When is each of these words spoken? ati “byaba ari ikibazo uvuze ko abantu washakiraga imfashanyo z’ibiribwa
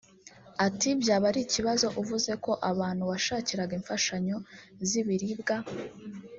ati 0.65 0.89
“byaba 1.01 1.25
ari 1.31 1.39
ikibazo 1.45 1.87
uvuze 2.01 2.31
ko 2.43 2.51
abantu 2.71 3.03
washakiraga 3.11 3.73
imfashanyo 3.79 4.37
z’ibiribwa 4.87 5.55